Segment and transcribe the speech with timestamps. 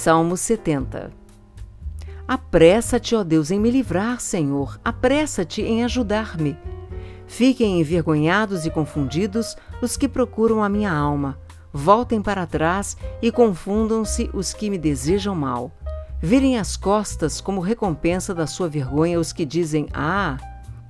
[0.00, 1.10] Salmo 70
[2.28, 6.56] Apressa-te, ó Deus, em me livrar, Senhor, apressa-te em ajudar-me.
[7.26, 11.36] Fiquem envergonhados e confundidos os que procuram a minha alma.
[11.72, 15.72] Voltem para trás e confundam-se os que me desejam mal.
[16.22, 20.36] Virem as costas como recompensa da sua vergonha os que dizem: Ah!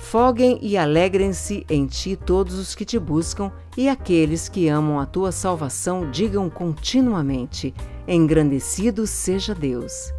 [0.00, 5.04] Foguem e alegrem-se em ti todos os que te buscam, e aqueles que amam a
[5.06, 7.74] tua salvação digam continuamente:
[8.12, 10.12] Engrandecido seja Deus.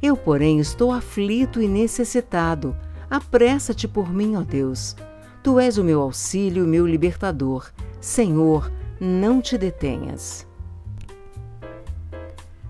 [0.00, 2.76] Eu, porém, estou aflito e necessitado.
[3.10, 4.96] Apressa-te por mim, ó Deus.
[5.42, 7.70] Tu és o meu auxílio, meu libertador.
[8.00, 10.46] Senhor, não te detenhas.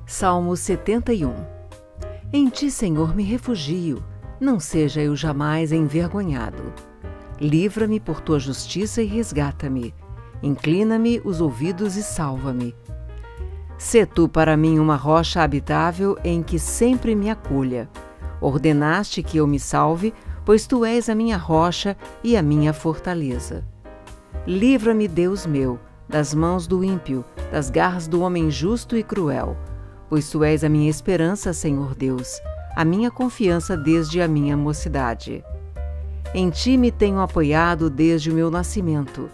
[0.06, 1.34] Salmo 71
[2.32, 4.02] Em ti, Senhor, me refugio
[4.42, 6.72] não seja eu jamais envergonhado.
[7.40, 9.94] Livra-me por tua justiça e resgata-me.
[10.42, 12.74] Inclina-me os ouvidos e salva-me.
[13.82, 17.90] Sê tu para mim uma rocha habitável em que sempre me acolha.
[18.40, 23.64] Ordenaste que eu me salve, pois tu és a minha rocha e a minha fortaleza.
[24.46, 29.56] Livra-me, Deus meu, das mãos do ímpio, das garras do homem justo e cruel,
[30.08, 32.40] pois tu és a minha esperança, Senhor Deus
[32.74, 35.44] a minha confiança desde a minha mocidade.
[36.34, 39.28] Em ti me tenho apoiado desde o meu nascimento.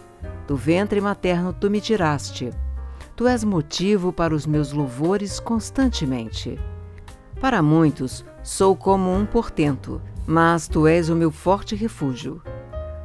[0.46, 2.50] Do ventre materno tu me tiraste.
[3.18, 6.56] Tu és motivo para os meus louvores constantemente.
[7.40, 12.40] Para muitos, sou como um portento, mas tu és o meu forte refúgio.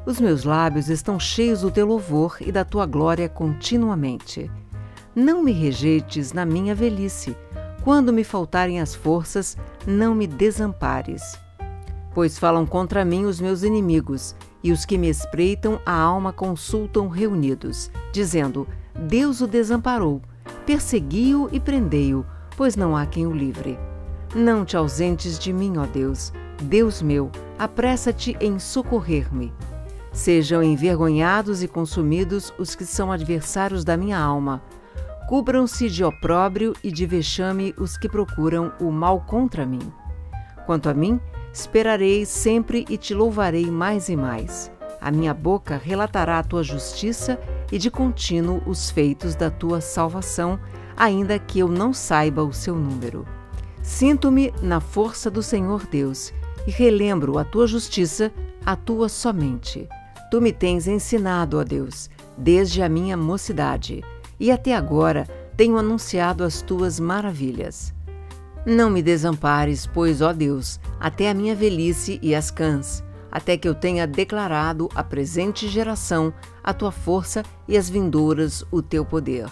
[0.06, 4.52] Os meus lábios estão cheios do teu louvor e da tua glória continuamente.
[5.16, 7.36] Não me rejeites na minha velhice,
[7.84, 11.24] quando me faltarem as forças, não me desampares.
[12.14, 17.08] Pois falam contra mim os meus inimigos, e os que me espreitam a alma consultam
[17.08, 20.22] reunidos, dizendo: Deus o desamparou,
[20.66, 23.78] persegui-o e prendei-o, pois não há quem o livre.
[24.36, 29.54] Não te ausentes de mim, ó Deus, Deus meu, apressa-te em socorrer-me.
[30.12, 34.62] Sejam envergonhados e consumidos os que são adversários da minha alma
[35.28, 39.82] Cubram-se de opróbrio e de vexame os que procuram o mal contra mim.
[40.66, 41.20] Quanto a mim,
[41.52, 44.72] esperarei sempre e te louvarei mais e mais.
[45.00, 47.40] A minha boca relatará a tua justiça
[47.72, 50.60] e de contínuo os feitos da tua salvação,
[50.96, 53.26] ainda que eu não saiba o seu número.
[53.82, 56.34] Sinto-me na força do Senhor Deus
[56.66, 58.32] e relembro a tua justiça,
[58.66, 59.88] a tua somente.
[60.32, 64.04] Tu me tens ensinado, ó Deus, desde a minha mocidade
[64.40, 67.94] e até agora tenho anunciado as tuas maravilhas.
[68.66, 73.04] Não me desampares, pois, ó Deus, até a minha velhice e as cãs,
[73.34, 76.32] até que eu tenha declarado à presente geração
[76.64, 79.48] a tua força e as vindouras o teu poder.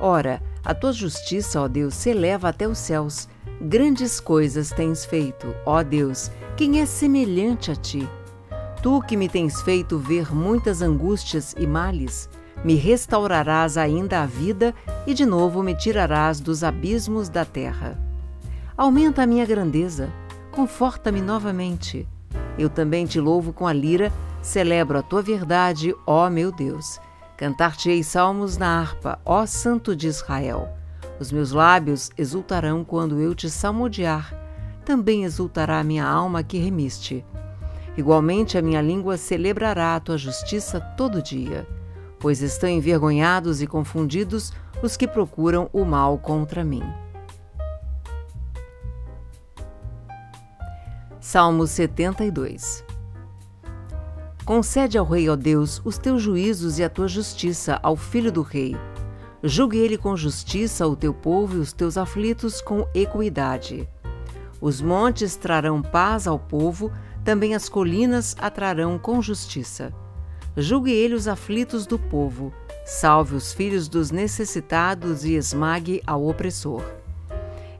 [0.00, 3.28] Ora, a tua justiça, ó Deus, se eleva até os céus.
[3.60, 8.08] Grandes coisas tens feito, ó Deus, quem é semelhante a ti?
[8.82, 12.28] Tu que me tens feito ver muitas angústias e males,
[12.64, 14.74] me restaurarás ainda a vida
[15.06, 17.96] e de novo me tirarás dos abismos da terra.
[18.76, 20.12] Aumenta a minha grandeza,
[20.50, 22.08] conforta-me novamente.
[22.58, 27.00] Eu também te louvo com a lira, celebro a tua verdade, ó meu Deus.
[27.36, 30.68] Cantar-te-ei salmos na harpa, ó Santo de Israel.
[31.20, 34.34] Os meus lábios exultarão quando eu te salmodiar.
[34.84, 37.24] Também exultará a minha alma que remiste.
[37.96, 41.66] Igualmente a minha língua celebrará a tua justiça todo dia
[42.18, 44.52] pois estão envergonhados e confundidos
[44.82, 46.82] os que procuram o mal contra mim.
[51.30, 52.82] Salmo 72
[54.46, 58.40] Concede ao rei, ó Deus, os teus juízos e a tua justiça ao filho do
[58.40, 58.74] rei.
[59.42, 63.86] Julgue ele com justiça o teu povo e os teus aflitos com equidade.
[64.58, 66.90] Os montes trarão paz ao povo,
[67.22, 69.92] também as colinas atrarão com justiça.
[70.56, 72.54] Julgue ele os aflitos do povo,
[72.86, 76.97] salve os filhos dos necessitados e esmague ao opressor.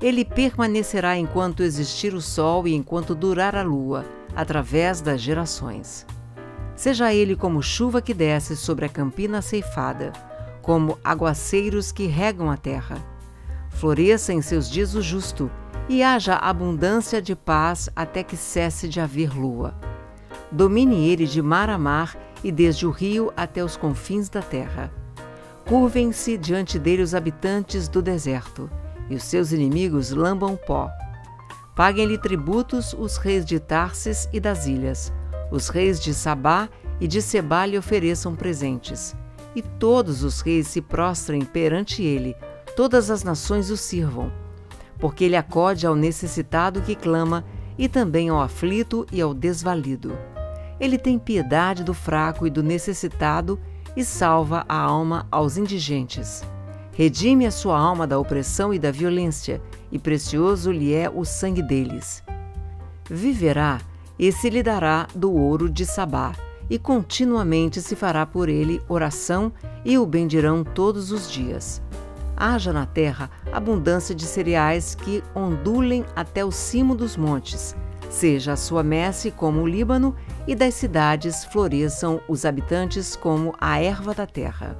[0.00, 4.04] Ele permanecerá enquanto existir o sol e enquanto durar a lua,
[4.34, 6.06] através das gerações.
[6.76, 10.12] Seja ele como chuva que desce sobre a campina ceifada,
[10.62, 12.96] como aguaceiros que regam a terra.
[13.70, 15.50] Floresça em seus dias o justo,
[15.88, 19.74] e haja abundância de paz até que cesse de haver lua.
[20.52, 24.92] Domine ele de mar a mar e desde o rio até os confins da terra.
[25.66, 28.70] Curvem-se diante dele os habitantes do deserto,
[29.08, 30.90] e os seus inimigos lambam pó.
[31.74, 35.12] Paguem-lhe tributos os reis de Tarsis e das ilhas.
[35.50, 36.68] Os reis de Sabá
[37.00, 39.16] e de Sebá lhe ofereçam presentes.
[39.54, 42.36] E todos os reis se prostrem perante ele,
[42.76, 44.30] todas as nações o sirvam.
[44.98, 47.44] porque ele acode ao necessitado que clama
[47.78, 50.16] e também ao aflito e ao desvalido.
[50.80, 53.58] Ele tem piedade do fraco e do necessitado
[53.96, 56.42] e salva a alma aos indigentes.
[56.98, 59.62] Redime a sua alma da opressão e da violência,
[59.92, 62.24] e precioso lhe é o sangue deles.
[63.08, 63.80] Viverá
[64.18, 66.32] e se lhe dará do ouro de Sabá,
[66.68, 69.52] e continuamente se fará por ele oração
[69.84, 71.80] e o bendirão todos os dias.
[72.36, 77.76] Haja na terra abundância de cereais que ondulem até o cimo dos montes,
[78.10, 80.16] seja a sua messe como o Líbano,
[80.48, 84.76] e das cidades floresçam os habitantes como a erva da terra.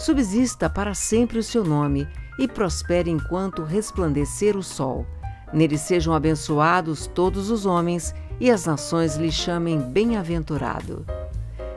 [0.00, 2.08] Subsista para sempre o seu nome
[2.38, 5.06] e prospere enquanto resplandecer o sol.
[5.52, 11.04] Nele sejam abençoados todos os homens e as nações lhe chamem bem-aventurado.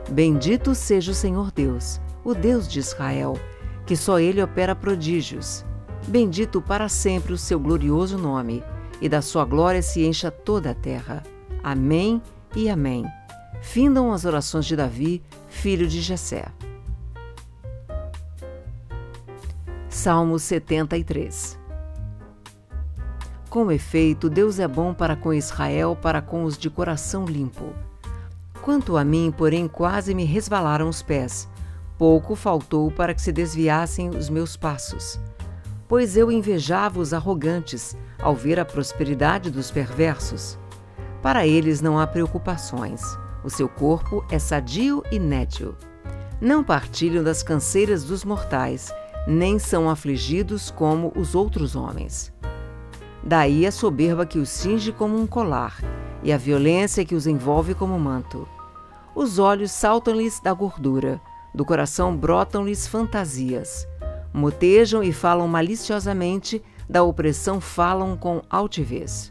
[0.10, 3.38] Bendito seja o Senhor Deus, o Deus de Israel,
[3.86, 5.66] que só ele opera prodígios.
[6.08, 8.64] Bendito para sempre o seu glorioso nome,
[9.02, 11.24] e da sua glória se encha toda a terra.
[11.62, 12.22] Amém
[12.56, 13.04] e amém.
[13.62, 16.46] Findam as orações de Davi, filho de Jessé.
[20.04, 21.58] Salmo 73
[23.50, 27.72] Com efeito, Deus é bom para com Israel, para com os de coração limpo.
[28.62, 31.48] Quanto a mim, porém, quase me resvalaram os pés.
[31.98, 35.18] Pouco faltou para que se desviassem os meus passos.
[35.88, 40.60] Pois eu invejava os arrogantes ao ver a prosperidade dos perversos.
[41.22, 43.02] Para eles não há preocupações.
[43.42, 45.74] O seu corpo é sadio e nétil.
[46.42, 48.92] Não partilham das canseiras dos mortais
[49.28, 52.34] nem são afligidos como os outros homens.
[53.24, 55.80] Daí a soberba que os cinge como um colar,
[56.22, 58.48] e a violência que os envolve como manto.
[59.16, 61.22] Os olhos saltam-lhes da gordura,
[61.54, 63.88] do coração brotam-lhes fantasias.
[64.34, 69.30] Motejam e falam maliciosamente, da opressão falam com altivez.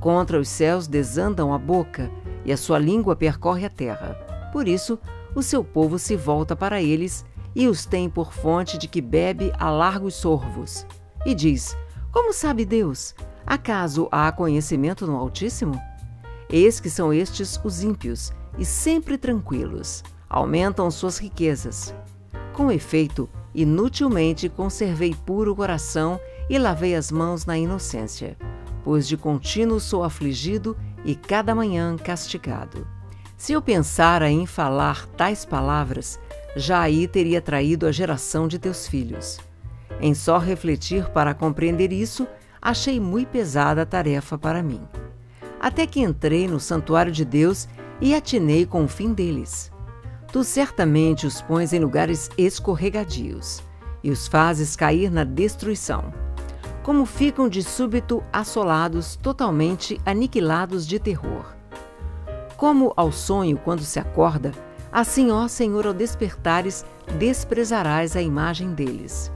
[0.00, 2.10] Contra os céus desandam a boca,
[2.44, 4.14] e a sua língua percorre a terra.
[4.52, 4.98] Por isso,
[5.34, 7.24] o seu povo se volta para eles
[7.56, 10.86] e os tem por fonte de que bebe a largos sorvos.
[11.24, 11.74] E diz:
[12.12, 13.14] Como sabe Deus?
[13.46, 15.80] Acaso há conhecimento no Altíssimo?
[16.50, 21.94] Eis que são estes os ímpios, e sempre tranquilos, aumentam suas riquezas.
[22.52, 26.20] Com efeito, inutilmente conservei puro coração
[26.50, 28.36] e lavei as mãos na inocência,
[28.84, 32.86] pois de contínuo sou afligido e cada manhã castigado.
[33.36, 36.18] Se eu pensara em falar tais palavras,
[36.56, 39.38] já aí teria traído a geração de teus filhos.
[40.00, 42.26] Em só refletir para compreender isso,
[42.60, 44.80] achei muito pesada a tarefa para mim.
[45.60, 47.68] Até que entrei no santuário de Deus
[48.00, 49.70] e atinei com o fim deles.
[50.32, 53.62] Tu certamente os pões em lugares escorregadios
[54.02, 56.12] e os fazes cair na destruição.
[56.82, 61.54] Como ficam de súbito assolados, totalmente aniquilados de terror.
[62.56, 64.52] Como ao sonho quando se acorda,
[64.96, 66.82] Assim, ó Senhor, ao despertares,
[67.18, 69.30] desprezarás a imagem deles.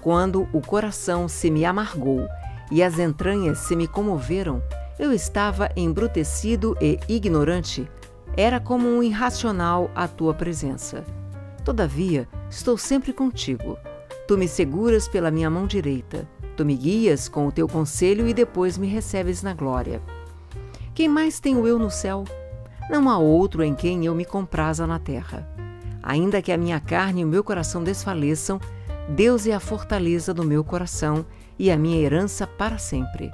[0.00, 2.26] Quando o coração se me amargou
[2.68, 4.60] e as entranhas se me comoveram,
[4.98, 7.88] eu estava embrutecido e ignorante.
[8.36, 11.04] Era como um irracional à tua presença.
[11.64, 13.78] Todavia, estou sempre contigo.
[14.26, 16.28] Tu me seguras pela minha mão direita.
[16.56, 20.02] Tu me guias com o teu conselho e depois me recebes na glória.
[20.92, 22.24] Quem mais tenho eu no céu?
[22.88, 25.46] Não há outro em quem eu me compraza na terra.
[26.02, 28.58] Ainda que a minha carne e o meu coração desfaleçam,
[29.08, 31.24] Deus é a fortaleza do meu coração
[31.58, 33.30] e a minha herança para sempre.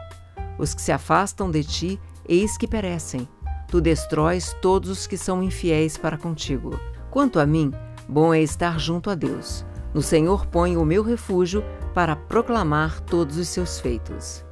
[0.58, 3.28] Os que se afastam de ti, eis que perecem.
[3.68, 6.78] Tu destróis todos os que são infiéis para contigo.
[7.11, 7.73] Quanto a mim,
[8.08, 9.64] bom é estar junto a Deus.
[9.92, 14.44] No Senhor ponho o meu refúgio para proclamar todos os seus feitos.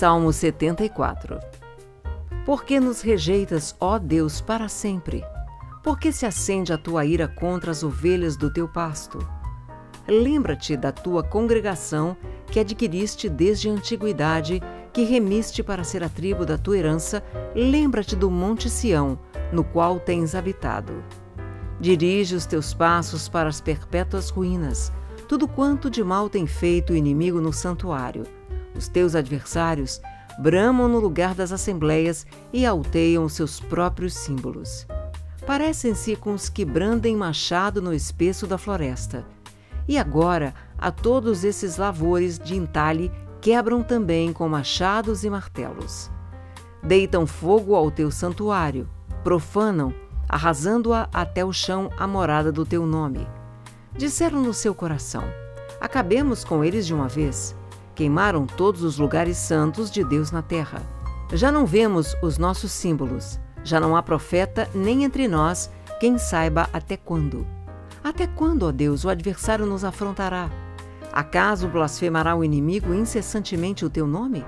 [0.00, 1.38] Salmo 74
[2.46, 5.22] Por que nos rejeitas, ó Deus, para sempre?
[5.82, 9.18] Por que se acende a tua ira contra as ovelhas do teu pasto?
[10.08, 12.16] Lembra-te da tua congregação
[12.46, 17.22] que adquiriste desde a antiguidade, que remiste para ser a tribo da tua herança,
[17.54, 19.18] lembra-te do monte Sião,
[19.52, 21.04] no qual tens habitado.
[21.78, 24.90] Dirige os teus passos para as perpétuas ruínas,
[25.28, 28.39] tudo quanto de mal tem feito o inimigo no santuário
[28.74, 30.00] os teus adversários
[30.38, 34.86] bramam no lugar das assembleias e alteiam seus próprios símbolos.
[35.46, 39.24] Parecem-se com os que brandem machado no espesso da floresta.
[39.88, 43.10] E agora, a todos esses lavores de entalhe
[43.40, 46.10] quebram também com machados e martelos.
[46.82, 48.88] Deitam fogo ao teu santuário,
[49.24, 49.92] profanam,
[50.28, 53.26] arrasando-a até o chão a morada do teu nome.
[53.96, 55.24] Disseram no seu coração:
[55.80, 57.56] Acabemos com eles de uma vez.
[58.00, 60.80] Queimaram todos os lugares santos de Deus na terra.
[61.34, 63.38] Já não vemos os nossos símbolos.
[63.62, 67.46] Já não há profeta nem entre nós quem saiba até quando.
[68.02, 70.50] Até quando, ó Deus, o adversário nos afrontará?
[71.12, 74.46] Acaso blasfemará o inimigo incessantemente o teu nome?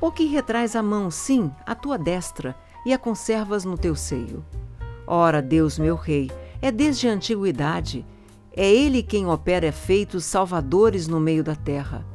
[0.00, 2.54] Ou que retrais a mão, sim, à tua destra,
[2.86, 4.44] e a conservas no teu seio?
[5.04, 6.30] Ora, Deus meu Rei,
[6.62, 8.06] é desde a antiguidade,
[8.56, 12.06] é Ele quem opera efeitos salvadores no meio da terra.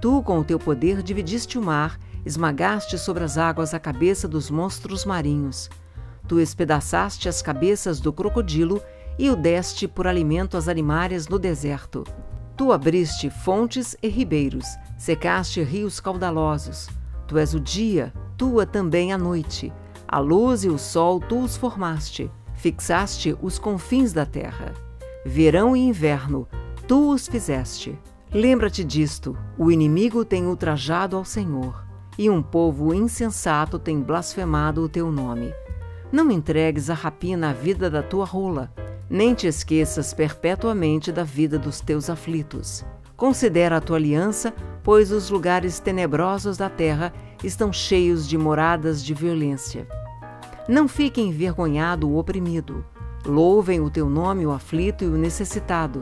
[0.00, 4.50] Tu, com o teu poder, dividiste o mar, esmagaste sobre as águas a cabeça dos
[4.50, 5.68] monstros marinhos.
[6.26, 8.80] Tu espedaçaste as cabeças do crocodilo
[9.18, 12.04] e o deste por alimento às animárias no deserto.
[12.56, 14.66] Tu abriste fontes e ribeiros,
[14.96, 16.88] secaste rios caudalosos.
[17.26, 19.72] Tu és o dia, tua também a noite.
[20.08, 24.72] A luz e o sol tu os formaste, fixaste os confins da terra.
[25.24, 26.48] Verão e inverno,
[26.88, 27.98] tu os fizeste.
[28.32, 31.84] Lembra-te disto: o inimigo tem ultrajado ao Senhor,
[32.16, 35.52] e um povo insensato tem blasfemado o teu nome.
[36.12, 38.72] Não entregues a rapina à vida da tua rola,
[39.08, 42.84] nem te esqueças perpetuamente da vida dos teus aflitos.
[43.16, 49.12] Considera a tua aliança, pois os lugares tenebrosos da terra estão cheios de moradas de
[49.12, 49.88] violência.
[50.68, 52.84] Não fique envergonhado o oprimido.
[53.26, 56.00] Louvem o teu nome o aflito e o necessitado.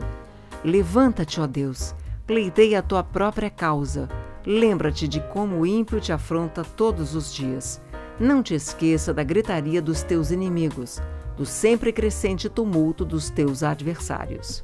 [0.63, 1.95] Levanta-te, ó Deus,
[2.29, 4.07] pleiteia a tua própria causa.
[4.45, 7.81] Lembra-te de como o ímpio te afronta todos os dias.
[8.19, 11.01] Não te esqueça da gritaria dos teus inimigos,
[11.35, 14.63] do sempre crescente tumulto dos teus adversários.